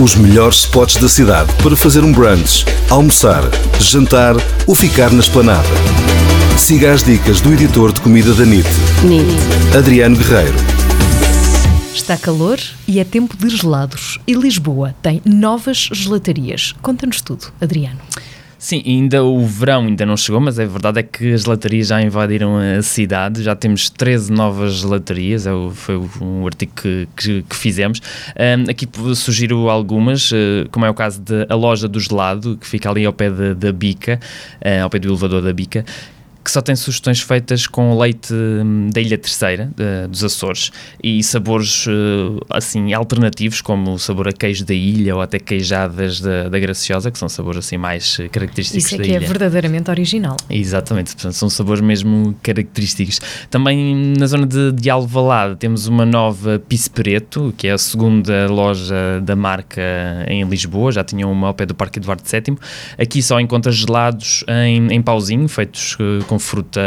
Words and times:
Os 0.00 0.14
melhores 0.14 0.60
spots 0.60 0.96
da 0.96 1.08
cidade 1.08 1.52
para 1.60 1.76
fazer 1.76 2.04
um 2.04 2.12
brunch, 2.12 2.64
almoçar, 2.88 3.42
jantar 3.80 4.36
ou 4.64 4.72
ficar 4.72 5.10
na 5.10 5.18
esplanada. 5.18 5.66
Siga 6.56 6.92
as 6.92 7.02
dicas 7.02 7.40
do 7.40 7.52
editor 7.52 7.92
de 7.92 8.00
comida 8.00 8.32
da 8.32 8.46
NIT, 8.46 8.68
NIT. 9.02 9.76
Adriano 9.76 10.16
Guerreiro. 10.16 10.54
Está 11.92 12.16
calor 12.16 12.60
e 12.86 13.00
é 13.00 13.04
tempo 13.04 13.36
de 13.36 13.48
gelados. 13.48 14.20
E 14.24 14.34
Lisboa 14.34 14.94
tem 15.02 15.20
novas 15.24 15.88
gelatarias. 15.92 16.76
Conta-nos 16.80 17.20
tudo, 17.20 17.52
Adriano. 17.60 17.98
Sim, 18.58 18.82
ainda 18.84 19.22
o 19.22 19.46
verão 19.46 19.86
ainda 19.86 20.04
não 20.04 20.16
chegou, 20.16 20.40
mas 20.40 20.58
a 20.58 20.64
verdade 20.64 20.98
é 20.98 21.02
que 21.04 21.32
as 21.32 21.42
gelatarias 21.42 21.86
já 21.86 22.02
invadiram 22.02 22.56
a 22.58 22.82
cidade, 22.82 23.40
já 23.40 23.54
temos 23.54 23.88
13 23.88 24.32
novas 24.32 24.74
gelatarias, 24.74 25.46
é 25.46 25.52
o, 25.52 25.70
foi 25.70 25.96
um 26.20 26.44
artigo 26.44 26.72
que, 26.74 27.08
que, 27.16 27.42
que 27.42 27.56
fizemos. 27.56 28.02
Um, 28.36 28.68
aqui 28.68 28.88
sugiro 29.14 29.70
algumas, 29.70 30.32
uh, 30.32 30.68
como 30.72 30.84
é 30.84 30.90
o 30.90 30.94
caso 30.94 31.20
da 31.20 31.54
loja 31.54 31.86
do 31.86 32.00
gelado, 32.00 32.56
que 32.56 32.66
fica 32.66 32.90
ali 32.90 33.06
ao 33.06 33.12
pé 33.12 33.30
da 33.30 33.70
Bica, 33.70 34.18
uh, 34.60 34.82
ao 34.82 34.90
pé 34.90 34.98
do 34.98 35.08
elevador 35.08 35.40
da 35.40 35.52
Bica, 35.52 35.84
que 36.48 36.52
só 36.52 36.62
tem 36.62 36.74
sugestões 36.74 37.20
feitas 37.20 37.66
com 37.66 37.98
leite 37.98 38.32
hum, 38.32 38.88
da 38.90 39.02
Ilha 39.02 39.18
Terceira, 39.18 39.70
dos 40.08 40.24
Açores, 40.24 40.72
e 41.04 41.22
sabores 41.22 41.86
uh, 41.86 42.40
assim 42.48 42.94
alternativos, 42.94 43.60
como 43.60 43.92
o 43.92 43.98
sabor 43.98 44.28
a 44.28 44.32
queijo 44.32 44.64
da 44.64 44.72
ilha 44.72 45.14
ou 45.14 45.20
até 45.20 45.38
queijadas 45.38 46.22
da, 46.22 46.48
da 46.48 46.58
Graciosa, 46.58 47.10
que 47.10 47.18
são 47.18 47.28
sabores 47.28 47.58
assim 47.66 47.76
mais 47.76 48.16
eh, 48.18 48.28
característicos 48.28 48.86
Isso 48.86 48.94
é 48.94 48.98
da 48.98 49.04
que 49.04 49.10
ilha. 49.10 49.16
é 49.18 49.20
verdadeiramente 49.20 49.90
original. 49.90 50.38
Exatamente, 50.48 51.14
portanto, 51.14 51.34
são 51.34 51.50
sabores 51.50 51.82
mesmo 51.82 52.34
característicos. 52.42 53.20
Também 53.50 54.14
na 54.16 54.26
zona 54.26 54.46
de, 54.46 54.72
de 54.72 54.88
Alvalade 54.88 55.56
temos 55.56 55.86
uma 55.86 56.06
nova 56.06 56.58
Pispereto, 56.66 57.52
que 57.58 57.68
é 57.68 57.72
a 57.72 57.78
segunda 57.78 58.46
loja 58.48 59.20
da 59.22 59.36
marca 59.36 59.82
em 60.26 60.42
Lisboa, 60.44 60.92
já 60.92 61.04
tinham 61.04 61.30
uma 61.30 61.48
ao 61.48 61.54
pé 61.54 61.66
do 61.66 61.74
Parque 61.74 61.98
Eduardo 61.98 62.22
VII. 62.24 62.56
Aqui 62.96 63.22
só 63.22 63.38
encontra 63.38 63.70
gelados 63.70 64.44
em, 64.48 64.86
em 64.94 65.02
pauzinho, 65.02 65.46
feitos 65.46 65.94
uh, 66.00 66.24
com 66.38 66.40
fruta, 66.40 66.80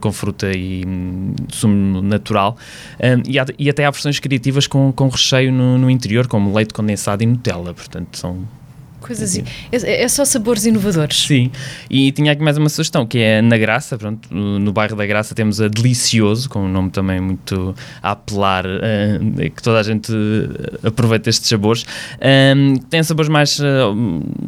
com 0.00 0.12
fruta 0.12 0.52
e 0.52 0.84
hum, 0.86 1.34
sumo 1.48 2.02
natural. 2.02 2.56
Um, 3.00 3.22
e, 3.26 3.38
há, 3.38 3.46
e, 3.58 3.70
até 3.70 3.86
há 3.86 3.90
versões 3.90 4.20
criativas 4.20 4.66
com, 4.66 4.92
com 4.92 5.08
recheio 5.08 5.50
no, 5.50 5.78
no 5.78 5.90
interior, 5.90 6.26
como 6.28 6.54
leite 6.54 6.74
condensado 6.74 7.22
e 7.22 7.26
Nutella. 7.26 7.72
Portanto, 7.72 8.18
são 8.18 8.46
Coisas 9.02 9.30
assim. 9.30 9.44
É, 9.72 10.04
é, 10.04 10.08
só 10.08 10.24
sabores 10.24 10.64
inovadores. 10.64 11.26
Sim. 11.26 11.50
E 11.90 12.12
tinha 12.12 12.32
aqui 12.32 12.42
mais 12.42 12.56
uma 12.56 12.68
sugestão, 12.68 13.04
que 13.04 13.18
é 13.18 13.42
na 13.42 13.58
Graça, 13.58 13.98
pronto, 13.98 14.32
no, 14.32 14.58
no 14.58 14.72
bairro 14.72 14.94
da 14.94 15.04
Graça 15.04 15.34
temos 15.34 15.60
a 15.60 15.66
Delicioso, 15.68 16.48
com 16.48 16.60
um 16.60 16.68
nome 16.68 16.90
também 16.90 17.20
muito 17.20 17.74
a 18.02 18.12
apelar, 18.12 18.64
uh, 18.64 19.50
que 19.50 19.62
toda 19.62 19.80
a 19.80 19.82
gente 19.82 20.12
aproveita 20.84 21.28
estes 21.28 21.48
sabores. 21.48 21.84
Um, 22.56 22.76
tem 22.76 23.02
sabores 23.02 23.28
mais, 23.28 23.58
uh, 23.58 23.64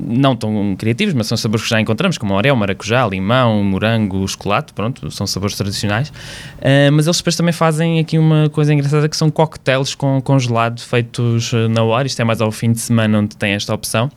não 0.07 0.37
tão 0.37 0.77
criativos, 0.79 1.15
mas 1.15 1.27
são 1.27 1.37
sabores 1.37 1.65
que 1.65 1.71
já 1.71 1.81
encontramos, 1.81 2.17
como 2.17 2.35
orel, 2.35 2.55
maracujá, 2.55 3.07
limão, 3.07 3.63
morango, 3.65 4.27
chocolate, 4.29 4.73
pronto, 4.73 5.11
são 5.11 5.27
sabores 5.27 5.57
tradicionais. 5.57 6.09
Uh, 6.09 6.93
mas 6.93 7.07
eles 7.07 7.17
depois 7.17 7.37
também 7.37 7.53
fazem 7.53 7.99
aqui 7.99 8.19
uma 8.19 8.49
coisa 8.51 8.73
engraçada, 8.73 9.09
que 9.09 9.17
são 9.17 9.31
coquetéis 9.31 9.95
com 9.95 10.21
congelado 10.23 10.81
feitos 10.81 11.53
na 11.71 11.83
hora, 11.83 12.07
isto 12.07 12.21
é 12.21 12.25
mais 12.25 12.41
ao 12.41 12.53
fim 12.53 12.73
de 12.73 12.81
semana 12.81 13.19
onde 13.19 13.37
tem 13.37 13.53
esta 13.53 13.75
opção. 13.75 14.11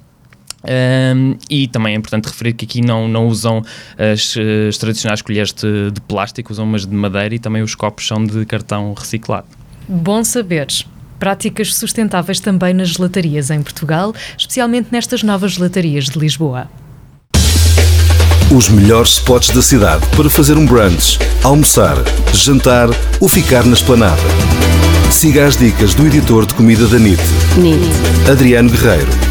Um, 0.64 1.38
e 1.50 1.68
também 1.68 1.94
é 1.94 1.98
importante 1.98 2.26
referir 2.26 2.54
que 2.54 2.66
aqui 2.66 2.82
não, 2.82 3.08
não 3.08 3.28
usam 3.28 3.64
as, 3.98 4.36
as 4.68 4.78
tradicionais 4.78 5.22
colheres 5.22 5.54
de, 5.54 5.92
de, 5.92 6.02
plástico, 6.02 6.52
usam 6.52 6.66
umas 6.66 6.86
de 6.86 6.94
madeira 6.94 7.36
e 7.36 7.40
também 7.40 7.62
os 7.62 7.76
copos 7.76 8.08
são 8.08 8.24
de 8.24 8.46
cartão 8.46 8.94
reciclado. 8.94 9.48
Bom 9.88 10.24
saberes. 10.24 10.86
Práticas 11.20 11.74
sustentáveis 11.74 12.40
também 12.40 12.74
nas 12.74 12.90
gelatarias 12.90 13.50
em 13.50 13.62
Portugal, 13.62 14.14
especialmente 14.38 14.90
nestas 14.92 15.24
novas 15.24 15.54
gelatarias 15.54 16.06
de 16.06 16.20
Lisboa. 16.20 16.70
Os 18.56 18.70
melhores 18.70 19.14
spots 19.14 19.50
da 19.50 19.62
cidade 19.62 20.06
para 20.16 20.30
fazer 20.30 20.58
um 20.58 20.66
brunch, 20.66 21.20
almoçar, 21.44 21.98
jantar 22.34 22.88
ou 23.20 23.28
ficar 23.28 23.66
na 23.66 23.73
esplanada. 23.73 24.22
Siga 25.12 25.48
as 25.48 25.58
dicas 25.58 25.94
do 25.96 26.06
editor 26.06 26.46
de 26.46 26.54
comida 26.54 26.88
da 26.88 27.00
NIT, 27.00 27.22
NIT. 27.58 28.30
Adriano 28.32 28.70
Guerreiro. 28.70 29.27